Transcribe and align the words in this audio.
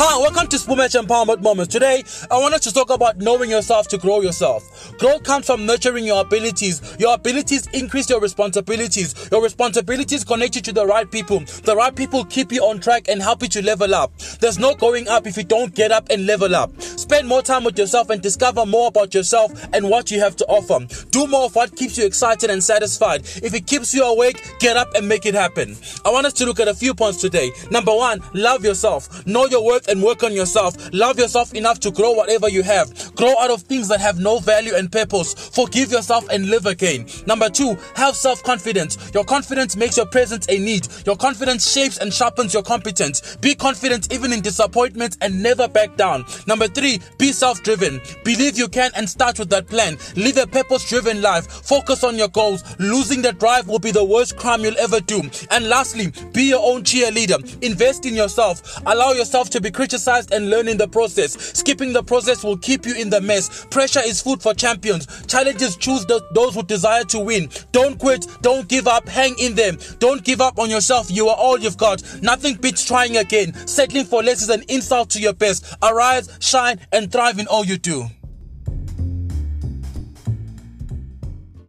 Hi, 0.00 0.16
welcome 0.16 0.46
to 0.46 0.56
Spumach 0.58 0.94
Empowerment 0.94 1.42
Moments. 1.42 1.72
Today, 1.72 2.04
I 2.30 2.38
wanted 2.38 2.62
to 2.62 2.72
talk 2.72 2.90
about 2.90 3.18
knowing 3.18 3.50
yourself 3.50 3.88
to 3.88 3.98
grow 3.98 4.20
yourself. 4.20 4.96
Growth 4.96 5.24
comes 5.24 5.46
from 5.46 5.66
nurturing 5.66 6.04
your 6.04 6.20
abilities. 6.20 6.96
Your 7.00 7.14
abilities 7.14 7.66
increase 7.72 8.08
your 8.08 8.20
responsibilities. 8.20 9.28
Your 9.32 9.42
responsibilities 9.42 10.22
connect 10.22 10.54
you 10.54 10.62
to 10.62 10.72
the 10.72 10.86
right 10.86 11.10
people. 11.10 11.40
The 11.40 11.74
right 11.74 11.92
people 11.92 12.24
keep 12.26 12.52
you 12.52 12.62
on 12.62 12.78
track 12.78 13.08
and 13.08 13.20
help 13.20 13.42
you 13.42 13.48
to 13.48 13.60
level 13.60 13.92
up. 13.92 14.16
There's 14.38 14.56
no 14.56 14.76
going 14.76 15.08
up 15.08 15.26
if 15.26 15.36
you 15.36 15.42
don't 15.42 15.74
get 15.74 15.90
up 15.90 16.06
and 16.10 16.26
level 16.26 16.54
up. 16.54 16.80
Spend 16.80 17.26
more 17.26 17.42
time 17.42 17.64
with 17.64 17.76
yourself 17.76 18.08
and 18.10 18.22
discover 18.22 18.64
more 18.64 18.86
about 18.86 19.14
yourself 19.14 19.50
and 19.72 19.90
what 19.90 20.12
you 20.12 20.20
have 20.20 20.36
to 20.36 20.46
offer. 20.46 20.86
Do 21.10 21.26
more 21.26 21.46
of 21.46 21.56
what 21.56 21.74
keeps 21.74 21.98
you 21.98 22.06
excited 22.06 22.50
and 22.50 22.62
satisfied. 22.62 23.22
If 23.42 23.52
it 23.52 23.66
keeps 23.66 23.92
you 23.92 24.04
awake, 24.04 24.40
get 24.60 24.76
up 24.76 24.94
and 24.94 25.08
make 25.08 25.26
it 25.26 25.34
happen. 25.34 25.76
I 26.04 26.12
want 26.12 26.26
us 26.26 26.34
to 26.34 26.46
look 26.46 26.60
at 26.60 26.68
a 26.68 26.74
few 26.74 26.94
points 26.94 27.20
today. 27.20 27.50
Number 27.72 27.92
one, 27.92 28.22
love 28.32 28.64
yourself. 28.64 29.26
Know 29.26 29.46
your 29.46 29.64
worth 29.64 29.87
and 29.88 30.02
work 30.02 30.22
on 30.22 30.32
yourself. 30.32 30.74
Love 30.92 31.18
yourself 31.18 31.54
enough 31.54 31.80
to 31.80 31.90
grow 31.90 32.12
whatever 32.12 32.48
you 32.48 32.62
have. 32.62 33.14
Grow 33.14 33.34
out 33.38 33.50
of 33.50 33.62
things 33.62 33.88
that 33.88 34.00
have 34.00 34.18
no 34.18 34.38
value 34.38 34.74
and 34.74 34.90
purpose. 34.90 35.34
Forgive 35.34 35.90
yourself 35.90 36.28
and 36.30 36.48
live 36.50 36.66
again. 36.66 37.06
Number 37.26 37.48
two, 37.48 37.76
have 37.94 38.16
self 38.16 38.42
confidence. 38.42 39.10
Your 39.14 39.24
confidence 39.24 39.76
makes 39.76 39.96
your 39.96 40.06
presence 40.06 40.46
a 40.48 40.58
need. 40.58 40.86
Your 41.06 41.16
confidence 41.16 41.70
shapes 41.70 41.98
and 41.98 42.12
sharpens 42.12 42.54
your 42.54 42.62
competence. 42.62 43.36
Be 43.36 43.54
confident 43.54 44.12
even 44.12 44.32
in 44.32 44.40
disappointment 44.40 45.16
and 45.20 45.42
never 45.42 45.68
back 45.68 45.96
down. 45.96 46.24
Number 46.46 46.68
three, 46.68 47.00
be 47.18 47.32
self 47.32 47.62
driven. 47.62 48.00
Believe 48.24 48.58
you 48.58 48.68
can 48.68 48.90
and 48.96 49.08
start 49.08 49.38
with 49.38 49.50
that 49.50 49.66
plan. 49.66 49.96
Live 50.16 50.36
a 50.36 50.46
purpose 50.46 50.88
driven 50.88 51.22
life. 51.22 51.46
Focus 51.46 52.04
on 52.04 52.16
your 52.16 52.28
goals. 52.28 52.62
Losing 52.78 53.22
the 53.22 53.32
drive 53.32 53.68
will 53.68 53.78
be 53.78 53.90
the 53.90 54.04
worst 54.04 54.36
crime 54.36 54.62
you'll 54.62 54.78
ever 54.78 55.00
do. 55.00 55.22
And 55.50 55.68
lastly, 55.68 56.12
be 56.32 56.44
your 56.44 56.60
own 56.62 56.82
cheerleader. 56.82 57.38
Invest 57.62 58.06
in 58.06 58.14
yourself. 58.14 58.62
Allow 58.86 59.12
yourself 59.12 59.50
to 59.50 59.60
be 59.60 59.70
criticized 59.78 60.32
and 60.32 60.50
learn 60.50 60.66
in 60.66 60.76
the 60.76 60.88
process. 60.88 61.34
Skipping 61.56 61.92
the 61.92 62.02
process 62.02 62.42
will 62.42 62.56
keep 62.56 62.84
you 62.84 62.96
in 62.96 63.10
the 63.10 63.20
mess. 63.20 63.64
Pressure 63.66 64.02
is 64.04 64.20
food 64.20 64.42
for 64.42 64.52
champions. 64.52 65.06
Challenges 65.28 65.76
choose 65.76 66.04
the, 66.06 66.20
those 66.34 66.56
who 66.56 66.64
desire 66.64 67.04
to 67.04 67.20
win. 67.20 67.48
Don't 67.70 67.96
quit. 67.96 68.26
Don't 68.42 68.68
give 68.68 68.88
up. 68.88 69.08
Hang 69.08 69.36
in 69.38 69.54
there. 69.54 69.74
Don't 70.00 70.24
give 70.24 70.40
up 70.40 70.58
on 70.58 70.68
yourself. 70.68 71.12
You 71.12 71.28
are 71.28 71.36
all 71.36 71.60
you've 71.60 71.76
got. 71.76 72.02
Nothing 72.22 72.56
beats 72.56 72.84
trying 72.84 73.18
again. 73.18 73.54
Settling 73.68 74.06
for 74.06 74.20
less 74.20 74.42
is 74.42 74.48
an 74.48 74.64
insult 74.68 75.10
to 75.10 75.20
your 75.20 75.32
best. 75.32 75.72
Arise, 75.80 76.28
shine, 76.40 76.80
and 76.90 77.12
thrive 77.12 77.38
in 77.38 77.46
all 77.46 77.64
you 77.64 77.78
do. 77.78 78.08